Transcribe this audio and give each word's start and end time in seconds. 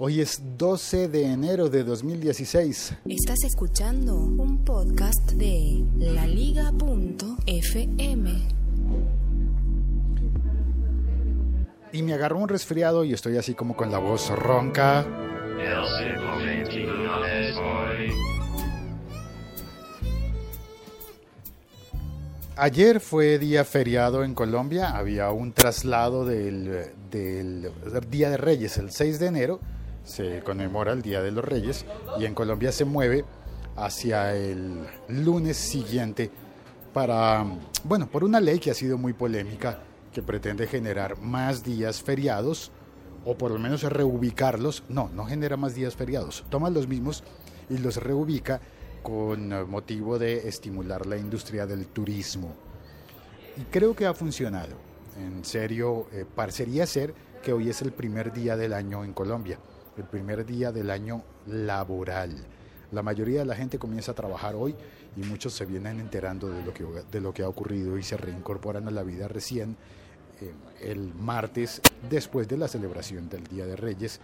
Hoy 0.00 0.20
es 0.20 0.40
12 0.56 1.08
de 1.08 1.24
enero 1.24 1.68
de 1.68 1.82
2016. 1.82 2.94
Estás 3.04 3.38
escuchando 3.44 4.14
un 4.14 4.64
podcast 4.64 5.32
de 5.32 5.84
laliga.fm. 5.96 6.68
Y 11.92 12.02
me 12.04 12.14
agarró 12.14 12.38
un 12.38 12.48
resfriado 12.48 13.02
y 13.02 13.12
estoy 13.12 13.38
así 13.38 13.54
como 13.54 13.76
con 13.76 13.90
la 13.90 13.98
voz 13.98 14.30
ronca. 14.30 15.04
Ayer 22.54 23.00
fue 23.00 23.40
día 23.40 23.64
feriado 23.64 24.22
en 24.22 24.34
Colombia, 24.34 24.96
había 24.96 25.32
un 25.32 25.52
traslado 25.52 26.24
del, 26.24 26.92
del, 27.10 27.72
Día 28.08 28.30
de 28.30 28.36
Reyes, 28.36 28.78
el 28.78 28.92
6 28.92 29.18
de 29.18 29.26
enero, 29.26 29.60
se 30.08 30.42
conmemora 30.42 30.92
el 30.92 31.02
Día 31.02 31.22
de 31.22 31.30
los 31.30 31.44
Reyes 31.44 31.84
y 32.18 32.24
en 32.24 32.34
Colombia 32.34 32.72
se 32.72 32.84
mueve 32.84 33.24
hacia 33.76 34.34
el 34.34 34.86
lunes 35.08 35.56
siguiente 35.56 36.30
para, 36.92 37.44
bueno, 37.84 38.08
por 38.08 38.24
una 38.24 38.40
ley 38.40 38.58
que 38.58 38.70
ha 38.70 38.74
sido 38.74 38.96
muy 38.96 39.12
polémica, 39.12 39.80
que 40.12 40.22
pretende 40.22 40.66
generar 40.66 41.20
más 41.20 41.62
días 41.62 42.02
feriados 42.02 42.72
o 43.24 43.36
por 43.36 43.50
lo 43.50 43.58
menos 43.58 43.82
reubicarlos, 43.82 44.82
no, 44.88 45.10
no 45.14 45.26
genera 45.26 45.56
más 45.58 45.74
días 45.74 45.94
feriados, 45.94 46.44
toma 46.48 46.70
los 46.70 46.88
mismos 46.88 47.22
y 47.68 47.76
los 47.76 47.96
reubica 47.96 48.60
con 49.02 49.70
motivo 49.70 50.18
de 50.18 50.48
estimular 50.48 51.06
la 51.06 51.18
industria 51.18 51.66
del 51.66 51.86
turismo. 51.86 52.54
Y 53.58 53.62
creo 53.64 53.94
que 53.94 54.06
ha 54.06 54.14
funcionado. 54.14 54.76
En 55.18 55.44
serio, 55.44 56.06
eh, 56.12 56.24
parecería 56.32 56.86
ser 56.86 57.12
que 57.42 57.52
hoy 57.52 57.68
es 57.68 57.82
el 57.82 57.92
primer 57.92 58.32
día 58.32 58.56
del 58.56 58.72
año 58.72 59.04
en 59.04 59.12
Colombia, 59.12 59.58
el 59.98 60.04
primer 60.04 60.46
día 60.46 60.72
del 60.72 60.90
año 60.90 61.22
laboral. 61.46 62.34
La 62.92 63.02
mayoría 63.02 63.40
de 63.40 63.44
la 63.44 63.54
gente 63.54 63.78
comienza 63.78 64.12
a 64.12 64.14
trabajar 64.14 64.54
hoy 64.54 64.74
y 65.16 65.20
muchos 65.20 65.52
se 65.52 65.66
vienen 65.66 66.00
enterando 66.00 66.48
de 66.48 67.20
lo 67.20 67.34
que, 67.34 67.42
ha 67.42 67.48
ocurrido 67.48 67.98
y 67.98 68.02
se 68.02 68.16
reincorporan 68.16 68.88
a 68.88 68.90
la 68.90 69.02
vida 69.02 69.28
recién 69.28 69.76
eh, 70.40 70.52
el 70.80 71.12
martes 71.14 71.82
después 72.08 72.48
de 72.48 72.56
la 72.56 72.68
celebración 72.68 73.28
del 73.28 73.44
Día 73.46 73.66
de 73.66 73.76
Reyes 73.76 74.20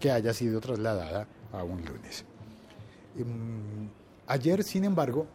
que 0.00 0.10
haya 0.10 0.32
sido 0.32 0.60
trasladada 0.60 1.26
a 1.52 1.62
un 1.62 1.84
lunes. 1.84 2.24
Em, 3.18 3.88
Ayer, 4.28 4.64
sin 4.64 4.82
embargo, 4.82 5.28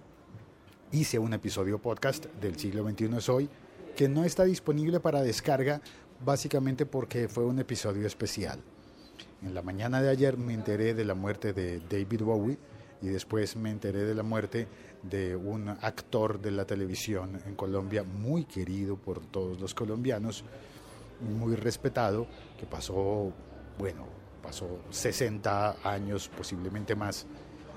hice 0.91 1.17
un 1.17 1.33
episodio 1.33 1.79
podcast 1.79 2.25
del 2.41 2.59
siglo 2.59 2.83
XXI 2.83 3.17
es 3.17 3.29
hoy 3.29 3.49
que 3.95 4.09
no 4.09 4.25
está 4.25 4.43
disponible 4.43 4.99
para 4.99 5.21
descarga 5.21 5.79
básicamente 6.25 6.85
porque 6.85 7.29
fue 7.29 7.45
un 7.45 7.59
episodio 7.59 8.05
especial. 8.05 8.59
En 9.41 9.55
la 9.55 9.63
mañana 9.63 10.01
de 10.01 10.09
ayer 10.09 10.37
me 10.37 10.53
enteré 10.53 10.93
de 10.93 11.03
la 11.03 11.15
muerte 11.15 11.51
de 11.51 11.79
David 11.79 12.21
Bowie 12.21 12.59
y 13.01 13.07
después 13.07 13.55
me 13.55 13.71
enteré 13.71 14.03
de 14.03 14.13
la 14.13 14.21
muerte 14.21 14.67
de 15.01 15.35
un 15.35 15.67
actor 15.67 16.39
de 16.39 16.51
la 16.51 16.65
televisión 16.65 17.41
en 17.47 17.55
Colombia 17.55 18.03
muy 18.03 18.45
querido 18.45 18.97
por 18.97 19.25
todos 19.25 19.59
los 19.59 19.73
colombianos, 19.73 20.43
muy 21.21 21.55
respetado, 21.55 22.27
que 22.59 22.67
pasó, 22.67 23.33
bueno, 23.79 24.05
pasó 24.43 24.67
60 24.91 25.77
años, 25.83 26.29
posiblemente 26.29 26.95
más, 26.95 27.25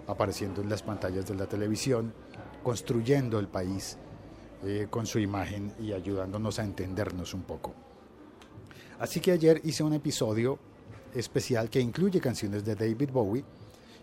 apareciendo 0.06 0.60
en 0.60 0.68
las 0.68 0.82
pantallas 0.82 1.26
de 1.26 1.34
la 1.34 1.46
televisión, 1.46 2.12
construyendo 2.62 3.38
el 3.38 3.48
país 3.48 3.96
eh, 4.64 4.88
con 4.90 5.06
su 5.06 5.18
imagen 5.18 5.72
y 5.80 5.92
ayudándonos 5.92 6.58
a 6.58 6.64
entendernos 6.64 7.32
un 7.32 7.42
poco. 7.42 7.72
Así 8.98 9.20
que 9.20 9.32
ayer 9.32 9.62
hice 9.64 9.82
un 9.82 9.94
episodio 9.94 10.58
especial 11.14 11.70
que 11.70 11.80
incluye 11.80 12.20
canciones 12.20 12.64
de 12.64 12.74
David 12.74 13.10
Bowie 13.10 13.44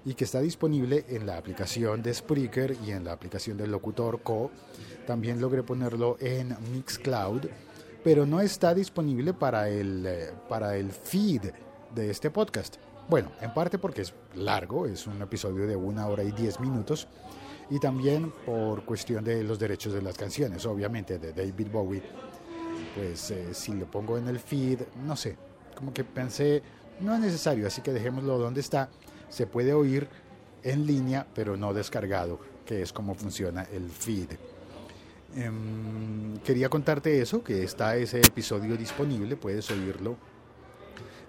y 0.06 0.14
que 0.14 0.24
está 0.24 0.40
disponible 0.40 1.06
en 1.10 1.26
la 1.26 1.38
aplicación 1.38 2.02
de 2.02 2.14
Spreaker 2.14 2.76
y 2.86 2.92
en 2.92 3.04
la 3.04 3.14
aplicación 3.14 3.58
del 3.58 3.72
Locutor 3.72 4.22
Co. 4.22 4.52
También 5.06 5.40
logré 5.40 5.64
ponerlo 5.64 6.18
en 6.20 6.56
Mixcloud, 6.74 7.42
pero 8.04 8.26
no 8.26 8.42
está 8.42 8.74
disponible 8.74 9.34
para 9.34 9.70
el, 9.70 10.06
eh, 10.06 10.32
para 10.50 10.76
el 10.76 10.92
feed 10.92 11.52
de 11.94 12.10
este 12.10 12.32
podcast. 12.32 12.78
Bueno, 13.10 13.32
en 13.42 13.54
parte 13.54 13.78
porque 13.78 14.02
es 14.02 14.14
largo, 14.36 14.86
es 14.86 15.06
un 15.06 15.22
episodio 15.22 15.68
de 15.68 15.76
una 15.76 16.08
hora 16.08 16.24
y 16.24 16.32
diez 16.32 16.60
minutos, 16.60 17.08
y 17.70 17.80
también 17.80 18.32
por 18.46 18.86
cuestión 18.86 19.24
de 19.24 19.44
los 19.44 19.60
derechos 19.60 19.94
de 19.94 20.02
las 20.02 20.18
canciones, 20.18 20.66
obviamente, 20.66 21.20
de 21.20 21.34
David 21.34 21.68
Bowie. 21.72 22.02
Pues 22.96 23.32
eh, 23.32 23.54
si 23.54 23.74
lo 23.74 23.90
pongo 23.90 24.18
en 24.18 24.28
el 24.28 24.40
feed, 24.40 24.82
no 25.06 25.16
sé, 25.16 25.38
como 25.76 25.94
que 25.94 26.04
pensé, 26.04 26.62
no 27.02 27.16
es 27.16 27.20
necesario, 27.22 27.68
así 27.68 27.82
que 27.82 27.92
dejémoslo 27.92 28.38
donde 28.38 28.62
está. 28.62 28.90
Se 29.30 29.48
puede 29.48 29.74
oír 29.74 30.08
en 30.64 30.86
línea, 30.86 31.26
pero 31.34 31.58
no 31.58 31.74
descargado, 31.74 32.40
que 32.66 32.82
es 32.82 32.94
como 32.94 33.16
funciona 33.16 33.64
el 33.74 33.90
feed. 33.90 34.30
Em, 35.36 36.38
quería 36.40 36.70
contarte 36.70 37.22
eso, 37.22 37.44
que 37.44 37.64
está 37.64 37.96
ese 37.96 38.20
episodio 38.20 38.76
disponible, 38.76 39.38
puedes 39.38 39.70
oírlo 39.72 40.18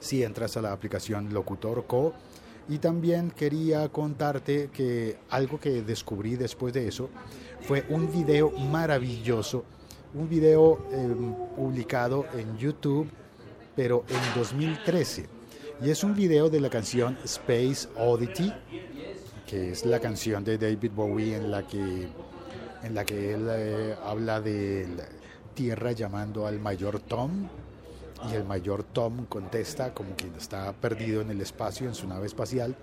si 0.01 0.25
entras 0.25 0.57
a 0.57 0.63
la 0.63 0.73
aplicación 0.73 1.33
Locutor 1.33 1.87
Co. 1.87 2.13
Y 2.69 2.79
también 2.79 3.31
quería 3.31 3.89
contarte 3.89 4.71
que 4.73 5.19
algo 5.31 5.59
que 5.59 5.83
descubrí 5.83 6.37
después 6.37 6.73
de 6.73 6.87
eso 6.87 7.11
fue 7.61 7.85
un 7.89 8.11
video 8.11 8.51
maravilloso, 8.51 9.65
un 10.15 10.29
video 10.29 10.87
em, 10.93 11.35
publicado 11.57 12.27
en 12.35 12.57
YouTube, 12.59 13.09
pero 13.75 14.05
en 14.09 14.39
2013. 14.41 15.32
Y 15.83 15.91
es 15.91 16.05
un 16.05 16.15
video 16.15 16.49
de 16.49 16.61
la 16.61 16.71
canción 16.71 17.19
Space 17.25 17.89
Oddity, 17.97 18.53
que 19.45 19.73
es 19.73 19.85
la 19.85 19.99
canción 19.99 20.45
de 20.45 20.57
David 20.57 20.93
Bowie 20.95 21.35
en 21.35 21.51
la 21.51 21.67
que, 21.67 22.09
en 22.85 22.95
la 22.95 23.05
que 23.05 23.35
él 23.35 23.49
eh, 23.51 23.97
habla 24.05 24.41
de 24.41 24.87
Tierra 25.55 25.91
llamando 25.91 26.47
al 26.47 26.61
mayor 26.61 27.01
Tom 27.01 27.49
y 28.31 28.35
el 28.35 28.45
mayor 28.45 28.85
Tom 28.85 29.27
contesta 29.27 29.93
como 29.93 30.15
quien 30.15 30.33
está 30.37 30.73
perdido 30.73 31.21
en 31.21 31.31
el 31.31 31.41
espacio, 31.41 31.89
en 31.89 31.97
su 31.97 32.07
nave 32.07 32.27
espacial. 32.27 32.77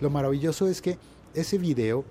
Lo 0.00 0.10
maravilloso 0.10 0.66
es 0.66 0.82
que 0.82 0.98
ese 1.32 1.56
video 1.56 2.04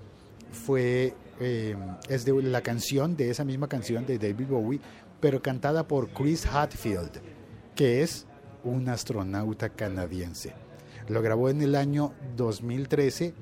fue, 0.52 1.14
eh, 1.40 1.76
es 2.10 2.26
de 2.26 2.34
la 2.42 2.62
canción, 2.62 3.16
de 3.16 3.30
esa 3.30 3.44
misma 3.44 3.68
canción 3.68 4.08
de 4.08 4.18
David 4.18 4.48
Bowie, 4.48 4.80
pero 5.20 5.40
cantada 5.44 5.88
por 5.88 6.10
Chris 6.10 6.48
Hadfield, 6.48 7.12
que 7.76 8.02
es 8.02 8.26
un 8.66 8.90
astronauta 8.90 9.70
canadiense. 9.70 10.54
Lo 11.08 11.22
grabó 11.22 11.50
en 11.50 11.62
el 11.62 11.76
año 11.76 12.14
2013, 12.36 13.34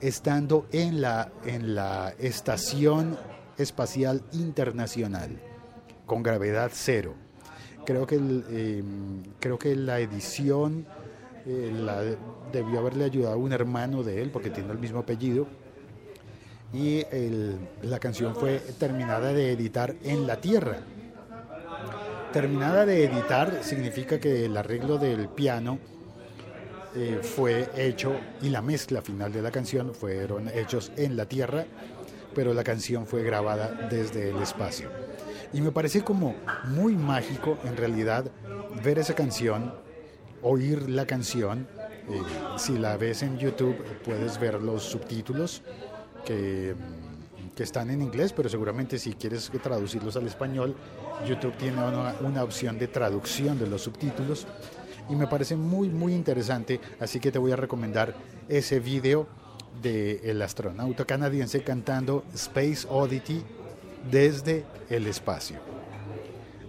estando 0.00 0.66
en 0.72 1.00
la, 1.00 1.30
en 1.44 1.74
la 1.74 2.14
Estación 2.18 3.16
Espacial 3.56 4.22
Internacional, 4.32 5.40
con 6.06 6.22
gravedad 6.22 6.70
cero 6.72 7.14
Creo 7.86 8.04
que, 8.04 8.16
em, 8.16 9.22
creo 9.38 9.58
que 9.58 9.76
la 9.76 10.00
edición 10.00 10.84
eh, 11.46 12.16
debió 12.52 12.80
haberle 12.80 13.04
ayudado 13.04 13.38
un 13.38 13.52
hermano 13.52 14.02
de 14.02 14.22
él, 14.22 14.30
porque 14.30 14.50
tiene 14.50 14.72
el 14.72 14.78
mismo 14.78 14.98
apellido. 14.98 15.46
Y 16.72 17.04
la 17.82 18.00
canción 18.00 18.34
fue 18.34 18.58
terminada 18.76 19.32
de 19.32 19.52
editar 19.52 19.94
en 20.02 20.26
la 20.26 20.40
tierra. 20.40 20.80
Terminada 22.36 22.84
de 22.84 23.02
editar 23.02 23.60
significa 23.62 24.20
que 24.20 24.44
el 24.44 24.58
arreglo 24.58 24.98
del 24.98 25.26
piano 25.26 25.78
eh, 26.94 27.20
fue 27.22 27.70
hecho 27.74 28.14
y 28.42 28.50
la 28.50 28.60
mezcla 28.60 29.00
final 29.00 29.32
de 29.32 29.40
la 29.40 29.50
canción 29.50 29.94
fueron 29.94 30.50
hechos 30.50 30.92
en 30.98 31.16
la 31.16 31.24
tierra, 31.24 31.64
pero 32.34 32.52
la 32.52 32.62
canción 32.62 33.06
fue 33.06 33.22
grabada 33.22 33.88
desde 33.90 34.28
el 34.28 34.42
espacio. 34.42 34.90
Y 35.54 35.62
me 35.62 35.72
parece 35.72 36.04
como 36.04 36.34
muy 36.64 36.94
mágico 36.94 37.56
en 37.64 37.74
realidad 37.74 38.26
ver 38.84 38.98
esa 38.98 39.14
canción, 39.14 39.74
oír 40.42 40.90
la 40.90 41.06
canción. 41.06 41.66
Eh, 42.10 42.20
si 42.58 42.76
la 42.76 42.98
ves 42.98 43.22
en 43.22 43.38
YouTube 43.38 43.82
puedes 44.04 44.38
ver 44.38 44.60
los 44.60 44.82
subtítulos 44.82 45.62
que, 46.26 46.74
que, 47.56 47.62
están 47.62 47.90
en 47.90 48.02
inglés, 48.02 48.32
pero 48.32 48.48
seguramente 48.48 48.98
si 48.98 49.14
quieres 49.14 49.50
traducirlos 49.62 50.16
al 50.16 50.26
español, 50.26 50.76
YouTube 51.26 51.56
tiene 51.56 51.78
una, 51.78 52.14
una 52.20 52.44
opción 52.44 52.78
de 52.78 52.88
traducción 52.88 53.58
de 53.58 53.66
los 53.66 53.82
subtítulos. 53.82 54.46
Y 55.08 55.16
me 55.16 55.26
parece 55.26 55.56
muy, 55.56 55.88
muy 55.88 56.14
interesante, 56.14 56.80
así 57.00 57.20
que 57.20 57.32
te 57.32 57.38
voy 57.38 57.52
a 57.52 57.56
recomendar 57.56 58.14
ese 58.48 58.80
video 58.80 59.26
del 59.82 60.20
el 60.24 60.42
astronauta 60.42 61.04
canadiense 61.04 61.62
cantando 61.62 62.24
Space 62.34 62.86
Oddity 62.88 63.42
desde 64.10 64.64
el 64.88 65.06
espacio. 65.06 65.58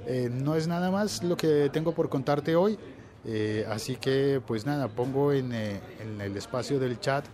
Eh, 0.05 0.29
no 0.31 0.55
es 0.55 0.67
nada 0.67 0.89
más 0.89 1.23
lo 1.23 1.35
que 1.35 1.69
tengo 1.71 1.93
por 1.93 2.09
contarte 2.09 2.55
hoy, 2.55 2.77
eh, 3.25 3.65
así 3.69 3.97
que 3.97 4.41
pues 4.45 4.65
nada, 4.65 4.87
pongo 4.87 5.33
en, 5.33 5.51
eh, 5.53 5.81
en, 5.99 6.21
el 6.21 6.37
espacio 6.37 6.79
del 6.79 6.99
chat 6.99 7.25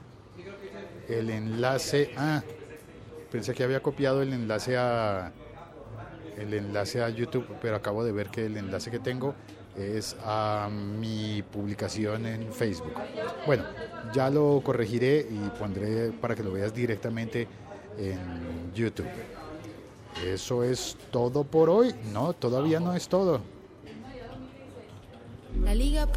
el 1.08 1.30
enlace. 1.30 2.12
Ah, 2.18 2.42
pensé 3.34 3.56
que 3.56 3.64
había 3.64 3.82
copiado 3.82 4.22
el 4.22 4.32
enlace 4.32 4.78
a 4.78 5.32
el 6.38 6.54
enlace 6.54 7.02
a 7.02 7.10
YouTube, 7.10 7.48
pero 7.60 7.76
acabo 7.76 8.04
de 8.04 8.12
ver 8.12 8.30
que 8.30 8.46
el 8.46 8.58
enlace 8.58 8.92
que 8.92 9.00
tengo 9.00 9.34
es 9.76 10.16
a 10.24 10.70
mi 10.72 11.42
publicación 11.42 12.28
en 12.28 12.54
Facebook. 12.54 12.94
Bueno, 13.48 13.64
ya 14.14 14.30
lo 14.30 14.62
corregiré 14.64 15.28
y 15.28 15.50
pondré 15.58 16.12
para 16.12 16.36
que 16.36 16.44
lo 16.44 16.52
veas 16.52 16.76
directamente 16.76 17.48
en 17.98 18.72
YouTube. 18.76 19.08
Eso 20.24 20.64
es 20.64 20.96
todo 21.10 21.44
por 21.44 21.72
hoy. 21.72 21.92
No, 22.14 22.34
todavía 22.34 22.80
no 22.80 22.94
es 22.94 23.08
todo. 23.08 23.42
La 25.64 25.74
Liga.fm. 25.74 26.14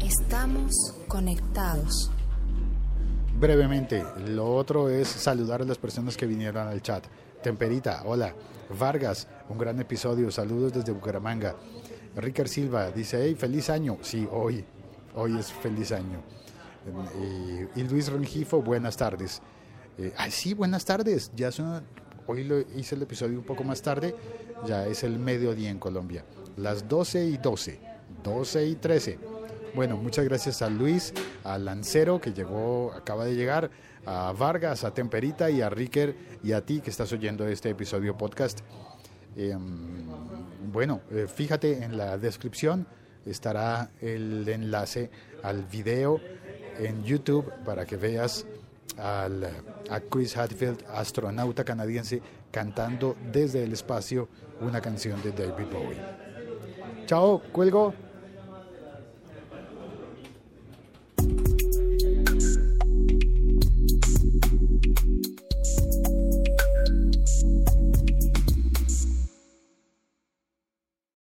Estamos 0.00 0.72
conectados. 1.08 2.10
Brevemente, 3.42 4.04
lo 4.28 4.54
otro 4.54 4.88
es 4.88 5.08
saludar 5.08 5.62
a 5.62 5.64
las 5.64 5.76
personas 5.76 6.16
que 6.16 6.26
vinieron 6.26 6.68
al 6.68 6.80
chat. 6.80 7.04
Temperita, 7.42 8.04
hola. 8.04 8.32
Vargas, 8.78 9.26
un 9.48 9.58
gran 9.58 9.80
episodio. 9.80 10.30
Saludos 10.30 10.72
desde 10.72 10.92
Bucaramanga. 10.92 11.56
Ricard 12.14 12.46
Silva 12.46 12.92
dice, 12.92 13.20
hey, 13.20 13.34
feliz 13.34 13.68
año. 13.68 13.98
Sí, 14.00 14.28
hoy, 14.30 14.64
hoy 15.16 15.36
es 15.36 15.52
feliz 15.52 15.90
año. 15.90 16.22
Y, 17.20 17.80
y 17.80 17.82
Luis 17.88 18.12
Rengifo, 18.12 18.62
buenas 18.62 18.96
tardes. 18.96 19.42
Eh, 19.98 20.12
ay, 20.16 20.30
sí, 20.30 20.54
buenas 20.54 20.84
tardes. 20.84 21.32
Ya 21.34 21.50
son, 21.50 21.82
hoy 22.28 22.44
lo 22.44 22.60
hice 22.60 22.94
el 22.94 23.02
episodio 23.02 23.40
un 23.40 23.44
poco 23.44 23.64
más 23.64 23.82
tarde. 23.82 24.14
Ya 24.66 24.86
es 24.86 25.02
el 25.02 25.18
mediodía 25.18 25.68
en 25.68 25.80
Colombia 25.80 26.24
las 26.56 26.88
12 26.88 27.26
y 27.26 27.36
12, 27.38 27.80
12 28.22 28.66
y 28.66 28.74
13. 28.76 29.18
Bueno, 29.74 29.96
muchas 29.96 30.26
gracias 30.26 30.60
a 30.60 30.68
Luis, 30.68 31.14
a 31.44 31.56
Lancero 31.56 32.20
que 32.20 32.34
llegó, 32.34 32.92
acaba 32.92 33.24
de 33.24 33.34
llegar, 33.34 33.70
a 34.04 34.32
Vargas, 34.32 34.84
a 34.84 34.92
Temperita 34.92 35.50
y 35.50 35.62
a 35.62 35.70
Ricker 35.70 36.14
y 36.44 36.52
a 36.52 36.60
ti 36.60 36.80
que 36.82 36.90
estás 36.90 37.10
oyendo 37.12 37.48
este 37.48 37.70
episodio 37.70 38.16
podcast. 38.16 38.60
Em, 39.34 40.04
bueno, 40.70 41.00
eh, 41.10 41.26
fíjate 41.26 41.84
en 41.84 41.96
la 41.96 42.18
descripción 42.18 42.86
estará 43.24 43.90
el 44.02 44.46
enlace 44.46 45.10
al 45.42 45.64
video 45.64 46.20
en 46.78 47.02
YouTube 47.02 47.50
para 47.64 47.86
que 47.86 47.96
veas 47.96 48.44
al, 48.98 49.44
a 49.88 50.00
Chris 50.00 50.36
Hadfield, 50.36 50.84
astronauta 50.92 51.64
canadiense, 51.64 52.20
cantando 52.50 53.16
desde 53.32 53.64
el 53.64 53.72
espacio 53.72 54.28
una 54.60 54.82
canción 54.82 55.22
de 55.22 55.32
David 55.32 55.66
Bowie. 55.72 56.00
Chao, 57.06 57.40
cuelgo. 57.52 58.11